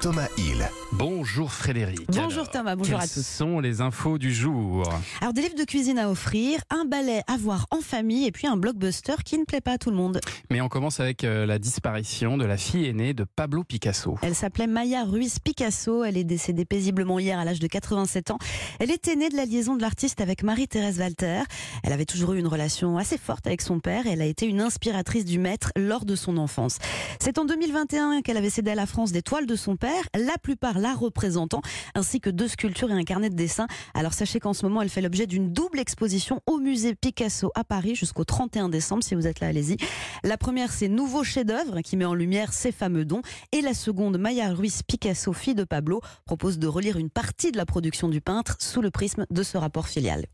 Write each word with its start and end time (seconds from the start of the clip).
Thomas 0.00 0.28
Hill. 0.36 0.68
Bonjour 0.92 1.52
Frédéric. 1.52 2.06
Bonjour 2.08 2.42
Alors, 2.42 2.50
Thomas, 2.50 2.76
bonjour 2.76 2.98
quelles 2.98 3.04
à 3.04 3.12
tous. 3.12 3.26
sont 3.26 3.58
les 3.58 3.80
infos 3.80 4.16
du 4.16 4.32
jour 4.32 4.88
Alors 5.20 5.32
des 5.32 5.42
livres 5.42 5.56
de 5.56 5.64
cuisine 5.64 5.98
à 5.98 6.08
offrir, 6.08 6.60
un 6.70 6.84
ballet 6.84 7.22
à 7.26 7.36
voir 7.36 7.66
en 7.70 7.80
famille 7.80 8.24
et 8.24 8.30
puis 8.30 8.46
un 8.46 8.56
blockbuster 8.56 9.14
qui 9.24 9.38
ne 9.38 9.44
plaît 9.44 9.60
pas 9.60 9.72
à 9.72 9.78
tout 9.78 9.90
le 9.90 9.96
monde. 9.96 10.20
Mais 10.50 10.60
on 10.60 10.68
commence 10.68 11.00
avec 11.00 11.24
euh, 11.24 11.46
la 11.46 11.58
disparition 11.58 12.36
de 12.36 12.44
la 12.44 12.56
fille 12.56 12.86
aînée 12.86 13.12
de 13.12 13.24
Pablo 13.24 13.64
Picasso. 13.64 14.16
Elle 14.22 14.36
s'appelait 14.36 14.68
Maya 14.68 15.04
Ruiz 15.04 15.40
Picasso, 15.40 16.04
elle 16.04 16.16
est 16.16 16.24
décédée 16.24 16.64
paisiblement 16.64 17.18
hier 17.18 17.38
à 17.38 17.44
l'âge 17.44 17.58
de 17.60 17.66
87 17.66 18.30
ans. 18.30 18.38
Elle 18.78 18.92
était 18.92 19.16
née 19.16 19.30
de 19.30 19.36
la 19.36 19.46
liaison 19.46 19.74
de 19.76 19.82
l'artiste 19.82 20.20
avec 20.20 20.44
Marie-Thérèse 20.44 20.98
Walter. 21.00 21.40
Elle 21.82 21.92
avait 21.92 22.06
toujours 22.06 22.34
eu 22.34 22.38
une 22.38 22.46
relation 22.46 22.98
assez 22.98 23.18
forte 23.18 23.46
avec 23.48 23.62
son 23.62 23.80
père 23.80 24.06
et 24.06 24.10
elle 24.10 24.22
a 24.22 24.26
été 24.26 24.46
une 24.46 24.60
inspiratrice 24.60 25.24
du 25.24 25.38
maître 25.40 25.72
lors 25.76 26.04
de 26.04 26.14
son 26.14 26.36
enfance. 26.36 26.78
C'est 27.20 27.38
en 27.38 27.44
2021 27.44 28.22
qu'elle 28.22 28.36
avait 28.36 28.50
cédé 28.50 28.70
à 28.70 28.74
la 28.76 28.86
France 28.86 29.10
des 29.12 29.22
toiles 29.22 29.46
de 29.46 29.56
son 29.56 29.76
père, 29.76 29.87
la 30.14 30.38
plupart 30.38 30.78
la 30.78 30.94
représentant, 30.94 31.62
ainsi 31.94 32.20
que 32.20 32.30
deux 32.30 32.48
sculptures 32.48 32.90
et 32.90 32.94
un 32.94 33.04
carnet 33.04 33.30
de 33.30 33.34
dessin. 33.34 33.66
Alors 33.94 34.12
sachez 34.12 34.40
qu'en 34.40 34.52
ce 34.52 34.64
moment, 34.66 34.82
elle 34.82 34.88
fait 34.88 35.00
l'objet 35.00 35.26
d'une 35.26 35.52
double 35.52 35.78
exposition 35.78 36.40
au 36.46 36.58
musée 36.58 36.94
Picasso 36.94 37.50
à 37.54 37.64
Paris 37.64 37.94
jusqu'au 37.94 38.24
31 38.24 38.68
décembre. 38.68 39.02
Si 39.02 39.14
vous 39.14 39.26
êtes 39.26 39.40
là, 39.40 39.48
allez-y. 39.48 39.76
La 40.24 40.36
première, 40.36 40.72
c'est 40.72 40.88
Nouveau 40.88 41.24
chef-d'œuvre 41.24 41.80
qui 41.80 41.96
met 41.96 42.04
en 42.04 42.14
lumière 42.14 42.52
ses 42.52 42.72
fameux 42.72 43.04
dons. 43.04 43.22
Et 43.52 43.60
la 43.60 43.74
seconde, 43.74 44.18
Maya 44.18 44.52
Ruiz 44.52 44.82
Picasso, 44.82 45.32
fille 45.32 45.54
de 45.54 45.64
Pablo, 45.64 46.00
propose 46.24 46.58
de 46.58 46.66
relire 46.66 46.96
une 46.96 47.10
partie 47.10 47.52
de 47.52 47.56
la 47.56 47.66
production 47.66 48.08
du 48.08 48.20
peintre 48.20 48.56
sous 48.60 48.80
le 48.80 48.90
prisme 48.90 49.26
de 49.30 49.42
ce 49.42 49.58
rapport 49.58 49.88
filial. 49.88 50.26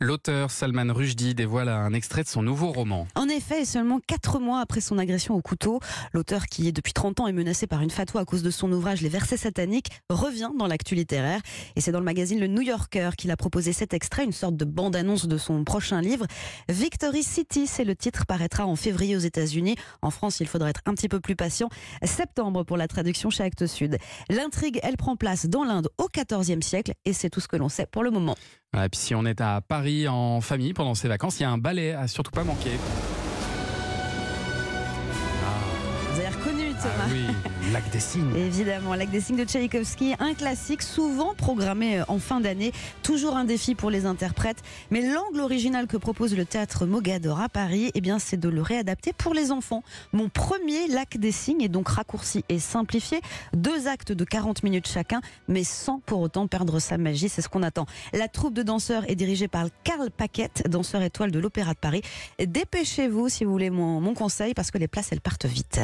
L'auteur 0.00 0.50
Salman 0.50 0.92
Rushdie 0.94 1.34
dévoile 1.34 1.68
un 1.68 1.92
extrait 1.92 2.22
de 2.22 2.28
son 2.28 2.42
nouveau 2.42 2.72
roman. 2.72 3.06
En 3.14 3.28
effet, 3.28 3.62
et 3.62 3.64
seulement 3.66 4.00
quatre 4.06 4.38
mois 4.38 4.60
après 4.60 4.80
son 4.80 4.96
agression 4.96 5.34
au 5.34 5.42
couteau, 5.42 5.80
l'auteur 6.14 6.46
qui 6.46 6.66
est 6.66 6.72
depuis 6.72 6.94
30 6.94 7.20
ans 7.20 7.26
est 7.26 7.32
menacé 7.32 7.66
par 7.66 7.82
une 7.82 7.90
fatwa 7.90 8.22
à 8.22 8.24
cause 8.24 8.42
de 8.42 8.50
son 8.50 8.72
ouvrage 8.72 8.99
Les 9.00 9.08
versets 9.08 9.36
sataniques 9.36 9.88
revient 10.08 10.50
dans 10.58 10.66
l'actu 10.66 10.94
littéraire. 10.94 11.40
Et 11.76 11.80
c'est 11.80 11.92
dans 11.92 11.98
le 11.98 12.04
magazine 12.04 12.40
Le 12.40 12.46
New 12.46 12.62
Yorker 12.62 13.10
qu'il 13.16 13.30
a 13.30 13.36
proposé 13.36 13.72
cet 13.72 13.94
extrait, 13.94 14.24
une 14.24 14.32
sorte 14.32 14.56
de 14.56 14.64
bande-annonce 14.64 15.26
de 15.26 15.38
son 15.38 15.64
prochain 15.64 16.00
livre. 16.00 16.26
Victory 16.68 17.22
City, 17.22 17.66
c'est 17.66 17.84
le 17.84 17.96
titre, 17.96 18.26
paraîtra 18.26 18.66
en 18.66 18.76
février 18.76 19.16
aux 19.16 19.20
États-Unis. 19.20 19.76
En 20.02 20.10
France, 20.10 20.40
il 20.40 20.46
faudra 20.46 20.70
être 20.70 20.80
un 20.86 20.94
petit 20.94 21.08
peu 21.08 21.20
plus 21.20 21.36
patient. 21.36 21.68
Septembre 22.02 22.64
pour 22.64 22.76
la 22.76 22.88
traduction 22.88 23.30
chez 23.30 23.42
Actes 23.42 23.66
Sud. 23.66 23.98
L'intrigue, 24.28 24.80
elle 24.82 24.96
prend 24.96 25.16
place 25.16 25.46
dans 25.46 25.64
l'Inde 25.64 25.88
au 25.98 26.08
XIVe 26.08 26.62
siècle 26.62 26.92
et 27.04 27.12
c'est 27.12 27.30
tout 27.30 27.40
ce 27.40 27.48
que 27.48 27.56
l'on 27.56 27.68
sait 27.68 27.86
pour 27.86 28.02
le 28.02 28.10
moment. 28.10 28.36
Voilà, 28.72 28.88
puis 28.88 29.00
si 29.00 29.14
on 29.14 29.24
est 29.24 29.40
à 29.40 29.60
Paris 29.60 30.06
en 30.06 30.40
famille 30.40 30.72
pendant 30.74 30.94
ses 30.94 31.08
vacances, 31.08 31.40
il 31.40 31.42
y 31.42 31.46
a 31.46 31.50
un 31.50 31.58
ballet 31.58 31.92
à 31.92 32.06
surtout 32.06 32.30
pas 32.30 32.44
manquer. 32.44 32.70
Vous 36.12 36.20
avez 36.20 36.28
reconnu, 36.28 36.70
Thomas 36.74 37.04
Ah 37.04 37.08
oui, 37.10 37.24
Lac 37.72 37.88
des 37.90 38.00
Cygnes. 38.00 38.34
Évidemment, 38.34 38.94
Lac 38.94 39.10
des 39.10 39.20
Signes 39.20 39.36
de 39.36 39.44
Tchaïkovski, 39.44 40.14
un 40.18 40.34
classique 40.34 40.82
souvent 40.82 41.34
programmé 41.34 42.02
en 42.08 42.18
fin 42.18 42.40
d'année, 42.40 42.72
toujours 43.02 43.36
un 43.36 43.44
défi 43.44 43.76
pour 43.76 43.90
les 43.90 44.06
interprètes. 44.06 44.62
Mais 44.90 45.02
l'angle 45.02 45.40
original 45.40 45.86
que 45.86 45.96
propose 45.96 46.36
le 46.36 46.44
théâtre 46.44 46.84
Mogador 46.86 47.40
à 47.40 47.48
Paris, 47.48 47.92
eh 47.94 48.00
bien, 48.00 48.18
c'est 48.18 48.38
de 48.38 48.48
le 48.48 48.60
réadapter 48.60 49.12
pour 49.12 49.34
les 49.34 49.52
enfants. 49.52 49.84
Mon 50.12 50.28
premier 50.28 50.88
Lac 50.88 51.16
des 51.18 51.30
Signes 51.30 51.62
est 51.62 51.68
donc 51.68 51.88
raccourci 51.88 52.44
et 52.48 52.58
simplifié, 52.58 53.20
deux 53.52 53.86
actes 53.86 54.12
de 54.12 54.24
40 54.24 54.64
minutes 54.64 54.88
chacun, 54.88 55.20
mais 55.46 55.62
sans 55.62 56.00
pour 56.00 56.20
autant 56.20 56.48
perdre 56.48 56.80
sa 56.80 56.98
magie, 56.98 57.28
c'est 57.28 57.42
ce 57.42 57.48
qu'on 57.48 57.62
attend. 57.62 57.86
La 58.12 58.26
troupe 58.26 58.54
de 58.54 58.62
danseurs 58.62 59.08
est 59.08 59.16
dirigée 59.16 59.48
par 59.48 59.66
Karl 59.84 60.10
Paquette, 60.10 60.64
danseur 60.68 61.02
étoile 61.02 61.30
de 61.30 61.38
l'Opéra 61.38 61.74
de 61.74 61.78
Paris. 61.78 62.02
Dépêchez-vous 62.44 63.28
si 63.28 63.44
vous 63.44 63.52
voulez 63.52 63.70
mon 63.70 64.14
conseil, 64.14 64.54
parce 64.54 64.72
que 64.72 64.78
les 64.78 64.88
places, 64.88 65.12
elles 65.12 65.20
partent 65.20 65.46
vite. 65.46 65.80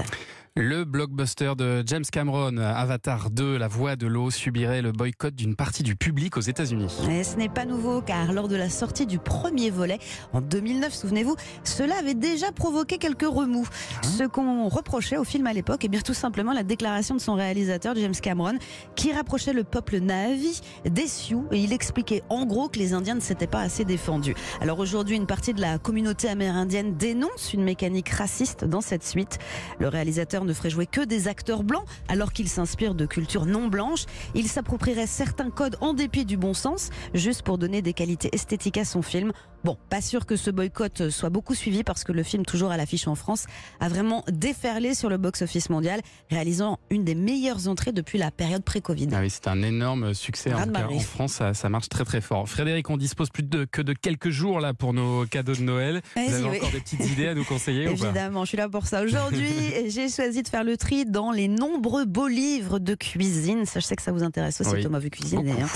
Le 0.59 0.85
blockbuster 0.87 1.53
de 1.55 1.83
James 1.85 2.07
Cameron, 2.11 2.57
Avatar 2.57 3.29
2, 3.29 3.59
La 3.59 3.69
Voix 3.69 3.95
de 3.95 4.07
l'eau, 4.07 4.31
subirait 4.31 4.81
le 4.81 4.91
boycott 4.91 5.35
d'une 5.35 5.55
partie 5.55 5.83
du 5.83 5.97
public 5.97 6.39
aux 6.39 6.41
États-Unis. 6.41 6.97
Et 7.11 7.25
ce 7.25 7.37
n'est 7.37 7.51
pas 7.51 7.67
nouveau 7.67 8.01
car 8.01 8.33
lors 8.33 8.49
de 8.49 8.57
la 8.57 8.71
sortie 8.71 9.05
du 9.05 9.19
premier 9.19 9.69
volet 9.69 9.99
en 10.33 10.41
2009, 10.41 10.95
souvenez-vous, 10.95 11.37
cela 11.63 11.99
avait 11.99 12.15
déjà 12.15 12.53
provoqué 12.53 12.97
quelques 12.97 13.27
remous. 13.27 13.69
Ce 14.01 14.25
qu'on 14.25 14.69
reprochait 14.69 15.19
au 15.19 15.25
film 15.25 15.47
à 15.47 15.53
l'époque, 15.53 15.85
et 15.85 15.89
bien 15.89 16.01
tout 16.01 16.15
simplement 16.15 16.55
la 16.55 16.63
déclaration 16.63 17.15
de 17.15 17.21
son 17.21 17.35
réalisateur 17.35 17.95
James 17.95 18.15
Cameron 18.15 18.57
qui 18.95 19.13
rapprochait 19.13 19.53
le 19.53 19.63
peuple 19.63 19.99
Na'vi 19.99 20.63
des 20.87 21.07
Sioux 21.07 21.45
et 21.53 21.59
il 21.59 21.75
expliquait 21.75 22.23
en 22.31 22.47
gros 22.47 22.71
que 22.71 22.79
les 22.79 22.95
Indiens 22.95 23.17
ne 23.17 23.21
s'étaient 23.21 23.47
pas 23.47 23.61
assez 23.61 23.85
défendus. 23.85 24.35
Alors 24.63 24.79
aujourd'hui, 24.79 25.17
une 25.17 25.27
partie 25.27 25.53
de 25.53 25.61
la 25.61 25.77
communauté 25.77 26.31
amérindienne 26.31 26.97
dénonce 26.97 27.53
une 27.53 27.63
mécanique 27.63 28.09
raciste 28.09 28.65
dans 28.65 28.81
cette 28.81 29.05
suite. 29.05 29.39
Le 29.81 29.89
réalisateur 29.89 30.46
ne 30.47 30.53
ferait 30.53 30.71
jouer 30.71 30.87
que 30.87 31.03
des 31.03 31.29
acteurs 31.29 31.63
blancs 31.63 31.85
alors 32.09 32.33
qu'il 32.33 32.49
s'inspire 32.49 32.95
de 32.95 33.07
cultures 33.07 33.47
non 33.47 33.69
blanches. 33.69 34.07
Il 34.35 34.49
s'approprierait 34.49 35.07
certains 35.07 35.51
codes 35.51 35.77
en 35.81 35.93
dépit 35.93 36.25
du 36.25 36.37
bon 36.37 36.55
sens, 36.55 36.91
juste 37.15 37.43
pour 37.43 37.59
donner 37.59 37.83
des 37.83 37.93
qualités 37.93 38.31
esthétiques 38.33 38.79
à 38.79 38.85
son 38.85 39.03
film. 39.03 39.33
Bon, 39.67 39.77
pas 39.91 40.01
sûr 40.01 40.27
que 40.27 40.37
ce 40.37 40.53
boycott 40.53 41.11
soit 41.11 41.29
beaucoup 41.29 41.57
suivi 41.57 41.83
parce 41.83 42.05
que 42.05 42.13
le 42.13 42.23
film, 42.23 42.45
toujours 42.45 42.71
à 42.71 42.77
l'affiche 42.77 43.09
en 43.09 43.17
France, 43.17 43.47
a 43.81 43.89
vraiment 43.89 44.23
déferlé 44.31 44.95
sur 44.95 45.09
le 45.09 45.17
box-office 45.17 45.71
mondial, 45.71 46.03
réalisant 46.31 46.79
une 46.89 47.03
des 47.03 47.17
meilleures 47.17 47.67
entrées 47.67 47.91
depuis 47.91 48.17
la 48.17 48.31
période 48.31 48.63
pré-Covid. 48.63 49.09
Ah 49.11 49.19
oui, 49.23 49.29
c'est 49.29 49.49
un 49.49 49.61
énorme 49.63 50.15
succès. 50.15 50.55
En, 50.55 50.63
tout 50.63 50.71
cas, 50.71 50.87
en 50.87 51.01
France, 51.01 51.33
ça, 51.33 51.53
ça 51.53 51.69
marche 51.69 51.89
très 51.89 52.05
très 52.05 52.21
fort. 52.21 52.49
Frédéric, 52.49 52.89
on 52.91 52.97
dispose 52.97 53.29
plus 53.31 53.43
de, 53.43 53.65
que 53.65 53.83
de 53.83 53.93
quelques 53.93 54.31
jours 54.31 54.61
là 54.61 54.73
pour 54.73 54.93
nos 54.93 55.27
cadeaux 55.27 55.57
de 55.57 55.63
Noël. 55.63 56.01
Vous 56.15 56.23
Vas-y, 56.23 56.35
avez 56.35 56.49
oui. 56.49 56.57
encore 56.59 56.71
des 56.71 56.81
petites 56.81 57.05
idées 57.05 57.27
à 57.27 57.35
nous 57.35 57.45
conseiller 57.45 57.89
ou 57.89 57.91
Évidemment, 57.91 58.45
je 58.45 58.51
suis 58.51 58.59
là 58.59 58.69
pour 58.69 58.87
ça. 58.87 59.03
Aujourd'hui, 59.03 59.51
j'ai 59.89 60.09
choisi 60.09 60.45
de 60.45 60.49
faire 60.49 60.63
le 60.63 60.77
tri 60.77 61.07
dans 61.07 61.33
les 61.33 61.49
nombreux 61.49 62.05
beaux 62.05 62.29
livres 62.29 62.79
de 62.79 62.95
cuisine. 62.95 63.67
Ça, 63.67 63.81
je 63.81 63.87
sais 63.87 63.97
que 63.97 64.03
ça 64.03 64.13
vous 64.13 64.23
intéresse 64.23 64.61
aussi, 64.61 64.71
Oui. 64.75 64.83
Thomas, 64.85 65.01
vu 65.01 65.11
cuisiner. 65.11 65.43
Beaucoup, 65.43 65.61
hein. 65.61 65.69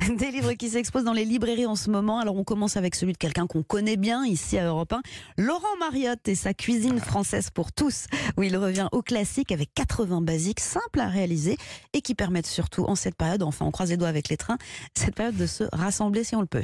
beaucoup. 0.00 0.16
Des 0.18 0.32
livres 0.32 0.54
qui 0.54 0.70
s'exposent 0.70 1.04
dans 1.04 1.12
les 1.12 1.24
librairies 1.24 1.66
en 1.66 1.76
ce 1.76 1.88
moment. 1.88 2.18
Alors, 2.18 2.34
on 2.34 2.42
commence 2.42 2.76
avec 2.76 2.96
celui 2.96 3.12
de 3.12 3.27
quelqu'un 3.28 3.46
qu'on 3.46 3.62
connaît 3.62 3.98
bien 3.98 4.24
ici 4.24 4.56
à 4.56 4.64
Europe 4.64 4.94
1, 4.94 5.02
Laurent 5.36 5.76
Mariotte 5.78 6.26
et 6.28 6.34
sa 6.34 6.54
cuisine 6.54 6.98
française 6.98 7.50
pour 7.50 7.72
tous, 7.72 8.06
où 8.38 8.42
il 8.42 8.56
revient 8.56 8.88
au 8.90 9.02
classique 9.02 9.52
avec 9.52 9.74
80 9.74 10.22
basiques 10.22 10.60
simples 10.60 11.00
à 11.00 11.08
réaliser 11.08 11.58
et 11.92 12.00
qui 12.00 12.14
permettent 12.14 12.46
surtout 12.46 12.84
en 12.84 12.94
cette 12.94 13.16
période, 13.16 13.42
enfin, 13.42 13.66
on 13.66 13.70
croise 13.70 13.90
les 13.90 13.98
doigts 13.98 14.08
avec 14.08 14.30
les 14.30 14.38
trains, 14.38 14.56
cette 14.94 15.14
période 15.14 15.36
de 15.36 15.46
se 15.46 15.64
rassembler 15.74 16.24
si 16.24 16.36
on 16.36 16.40
le 16.40 16.46
peut. 16.46 16.62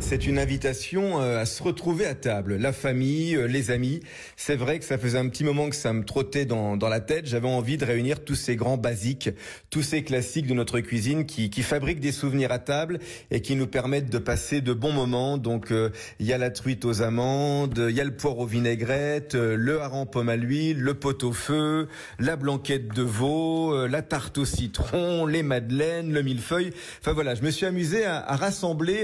C'est 0.00 0.26
une 0.26 0.38
invitation 0.38 1.20
euh, 1.20 1.40
à 1.40 1.46
se 1.46 1.62
retrouver 1.62 2.06
à 2.06 2.14
table, 2.14 2.56
la 2.56 2.72
famille, 2.72 3.36
euh, 3.36 3.46
les 3.46 3.70
amis. 3.70 4.00
C'est 4.36 4.54
vrai 4.54 4.78
que 4.78 4.84
ça 4.84 4.98
faisait 4.98 5.18
un 5.18 5.28
petit 5.28 5.44
moment 5.44 5.68
que 5.70 5.76
ça 5.76 5.92
me 5.92 6.04
trottait 6.04 6.44
dans, 6.44 6.76
dans 6.76 6.88
la 6.88 7.00
tête. 7.00 7.26
J'avais 7.26 7.48
envie 7.48 7.78
de 7.78 7.84
réunir 7.84 8.22
tous 8.22 8.34
ces 8.34 8.54
grands 8.54 8.76
basiques, 8.76 9.30
tous 9.70 9.82
ces 9.82 10.04
classiques 10.04 10.46
de 10.46 10.54
notre 10.54 10.80
cuisine 10.80 11.26
qui, 11.26 11.50
qui 11.50 11.62
fabriquent 11.62 12.00
des 12.00 12.12
souvenirs 12.12 12.52
à 12.52 12.58
table 12.58 12.98
et 13.30 13.40
qui 13.40 13.56
nous 13.56 13.66
permettent 13.66 14.10
de 14.10 14.18
passer 14.18 14.60
de 14.60 14.72
bons 14.72 14.92
moments. 14.92 15.38
Donc 15.38 15.70
euh, 15.70 15.90
il 16.18 16.26
y 16.26 16.32
a 16.32 16.38
la 16.38 16.50
truite 16.50 16.84
aux 16.84 17.02
amandes, 17.02 17.86
il 17.88 17.96
y 17.96 18.00
a 18.00 18.04
le 18.04 18.14
poire 18.14 18.38
aux 18.38 18.46
vinaigrettes, 18.46 19.34
euh, 19.34 19.56
le 19.56 19.80
hareng 19.80 20.06
pomme 20.06 20.28
à 20.28 20.36
l'huile, 20.36 20.80
le 20.80 20.94
pot 20.94 21.24
au 21.24 21.32
feu, 21.32 21.88
la 22.18 22.36
blanquette 22.36 22.88
de 22.88 23.02
veau, 23.02 23.74
euh, 23.74 23.88
la 23.88 24.02
tarte 24.02 24.38
au 24.38 24.44
citron, 24.44 25.26
les 25.26 25.42
madeleines, 25.42 26.12
le 26.12 26.22
millefeuille. 26.22 26.72
Enfin 27.00 27.12
voilà, 27.12 27.34
je 27.34 27.42
me 27.42 27.50
suis 27.50 27.66
amusé 27.66 28.04
à, 28.04 28.18
à 28.18 28.36
rassembler 28.36 29.02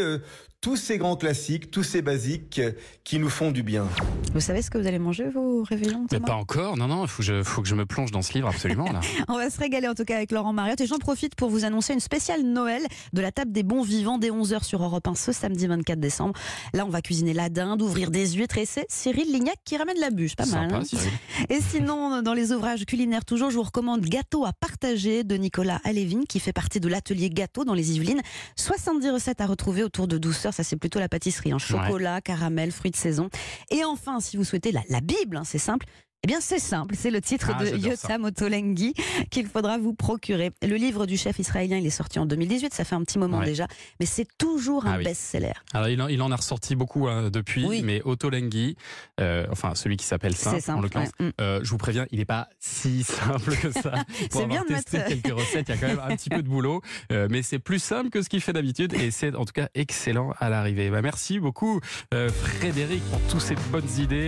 tous 0.61 0.77
ces 0.77 0.99
grands 0.99 1.17
classiques, 1.17 1.71
tous 1.71 1.83
ces 1.83 2.03
basiques 2.03 2.59
euh, 2.59 2.73
qui 3.03 3.19
nous 3.19 3.31
font 3.31 3.51
du 3.51 3.63
bien. 3.63 3.87
Vous 4.35 4.41
savez 4.41 4.61
ce 4.61 4.69
que 4.71 4.77
vous 4.77 4.87
allez 4.87 4.99
manger, 4.99 5.25
vos 5.31 5.63
réveillons 5.63 6.07
Mais 6.13 6.21
pas 6.21 6.35
encore, 6.35 6.77
non, 6.77 6.87
non, 6.87 7.03
il 7.05 7.09
faut, 7.09 7.23
que 7.23 7.27
je- 7.27 7.43
faut 7.43 7.63
que 7.63 7.69
je 7.69 7.75
me 7.75 7.87
plonge 7.87 8.11
dans 8.11 8.21
ce 8.21 8.35
livre 8.35 8.47
absolument 8.49 8.93
là. 8.93 9.01
On 9.29 9.37
va 9.39 9.49
se 9.49 9.59
régaler 9.59 9.89
en 9.89 9.95
tout 9.95 10.05
cas 10.05 10.17
avec 10.17 10.33
Laurent 10.33 10.53
Mariotte 10.53 10.83
et 10.83 10.87
j'en 10.87 10.99
profite 10.99 11.35
pour 11.35 11.49
vous 11.49 11.65
annoncer 11.65 11.95
une 11.95 12.01
spéciale 12.01 12.43
Noël 12.43 12.83
de 13.15 13.21
la 13.23 13.33
table 13.33 13.53
des 13.53 13.63
bons 13.63 13.83
vivants 13.83 14.19
dès 14.19 14.29
11h 14.31 14.63
sur 14.65 14.83
Europe 14.83 15.09
1 15.09 15.15
ce 15.15 15.33
samedi 15.33 15.67
24 15.67 15.99
décembre. 15.99 16.35
Là, 16.75 16.85
on 16.85 16.91
va 16.91 17.01
cuisiner 17.01 17.33
la 17.33 17.49
dinde, 17.49 17.81
ouvrir 17.81 18.11
des 18.11 18.29
huîtres 18.33 18.59
et 18.59 18.67
c'est 18.67 18.85
Cyril 18.91 19.33
Lignac 19.33 19.57
qui 19.65 19.79
ramène 19.79 19.99
la 19.99 20.11
bûche. 20.11 20.37
Pas 20.37 20.45
mal. 20.45 20.69
Sympa, 20.71 20.77
hein 20.77 20.85
Cyril. 20.85 21.11
et 21.49 21.61
sinon, 21.63 22.21
dans 22.21 22.35
les 22.35 22.53
ouvrages 22.53 22.85
culinaires 22.85 23.25
toujours, 23.25 23.49
je 23.51 23.57
vous 23.57 23.63
recommande 23.63 24.03
Gâteau 24.03 24.45
à 24.45 24.53
partager 24.53 25.25
de 25.25 25.37
Nicolas 25.37 25.81
Alévin 25.85 26.21
qui 26.29 26.39
fait 26.39 26.53
partie 26.53 26.81
de 26.81 26.89
l'atelier 26.89 27.31
gâteau 27.31 27.65
dans 27.65 27.75
les 27.75 27.97
Yvelines. 27.97 28.21
70 28.57 29.09
recettes 29.11 29.41
à 29.41 29.47
retrouver 29.47 29.83
autour 29.83 30.07
de 30.07 30.19
douceur, 30.19 30.50
ça 30.53 30.65
c'est 30.65 30.77
plutôt 30.77 30.99
la 30.99 31.09
pâtisserie, 31.09 31.53
hein. 31.53 31.59
chocolat, 31.59 32.21
caramel, 32.21 32.73
fruits 32.73 32.91
de 32.91 32.97
saison. 32.97 33.31
Et 33.71 33.85
enfin, 33.85 34.21
si 34.21 34.37
vous 34.37 34.45
souhaitez 34.45 34.73
la, 34.73 34.83
la 34.89 35.01
Bible, 35.01 35.37
hein, 35.37 35.45
c'est 35.45 35.59
simple. 35.59 35.87
Eh 36.23 36.27
bien, 36.27 36.41
c'est 36.43 36.59
simple, 36.59 36.95
c'est 36.99 37.11
le 37.11 37.23
titre 37.23 37.53
Ah, 37.59 37.65
de. 37.65 37.77
Yotam 37.79 38.25
Ottolenghi 38.25 38.93
qu'il 39.31 39.47
faudra 39.47 39.79
vous 39.79 39.95
procurer. 39.95 40.51
Le 40.63 40.77
livre 40.77 41.07
du 41.07 41.17
chef 41.17 41.39
israélien, 41.39 41.79
il 41.79 41.87
est 41.87 41.91
sorti 41.91 42.19
en 42.19 42.27
2018, 42.27 42.75
ça 42.75 42.85
fait 42.85 42.95
un 42.95 43.03
petit 43.05 43.19
moment 43.19 43.39
Ouais. 43.39 43.47
déjà, 43.47 43.67
mais 44.01 44.05
c'est 44.07 44.27
toujours 44.37 44.85
un 44.85 44.93
Ah 44.95 44.99
oui. 44.99 45.05
best-seller. 45.05 45.55
Alors 45.73 45.89
il 45.89 46.03
en, 46.03 46.09
il 46.09 46.21
en 46.21 46.31
a 46.31 46.37
ressorti 46.37 46.77
beaucoup 46.77 47.09
hein, 47.09 47.31
depuis, 47.31 47.65
Oui. 47.65 47.81
mais 47.83 48.03
Otto 48.05 48.29
Lengi, 48.29 48.77
euh, 49.19 49.47
enfin 49.51 49.75
celui 49.75 49.97
qui 49.97 50.05
s'appelle 50.05 50.37
C'est 50.37 50.45
simple, 50.45 50.57
en 50.57 50.61
simple. 50.61 50.83
l'occurrence, 50.83 51.09
ouais. 51.21 51.27
Mm. 51.29 51.33
euh, 51.41 51.61
je 51.63 51.71
vous 51.71 51.79
préviens, 51.79 52.07
il 52.11 52.19
n'est 52.19 52.27
pas 52.27 52.51
si 52.59 53.03
simple 53.05 53.57
que 53.57 53.71
ça. 53.73 53.95
Pour 54.31 54.47
bien 54.47 54.61
avoir 54.61 54.65
de 54.65 54.75
testé 54.85 54.99
mettre- 54.99 55.09
quelques 55.23 55.39
recettes, 55.39 55.69
il 55.71 55.75
y 55.75 55.79
a 55.79 55.81
quand 55.81 55.89
même 55.89 56.03
un 56.07 56.15
petit 56.17 56.29
peu 56.29 56.43
de 56.43 56.49
boulot, 56.49 56.83
euh, 57.13 57.29
mais 57.31 57.41
c'est 57.43 57.59
plus 57.59 57.79
simple 57.83 58.11
que 58.11 58.21
ce 58.21 58.29
qu'il 58.29 58.43
fait 58.43 58.53
d'habitude 58.53 58.93
et 58.93 59.11
c'est 59.11 59.35
en 59.35 59.47
tout 59.47 59.55
cas 59.55 59.69
excellent 59.75 60.35
à 60.39 60.51
l'arrivée. 60.51 60.91
Bah, 60.91 61.01
merci 61.01 61.41
beaucoup 61.41 61.81
Frédéric 62.13 63.03
pour 63.05 63.21
toutes 63.31 63.41
ces 63.41 63.55
bonnes 63.73 63.89
idées. 63.99 64.19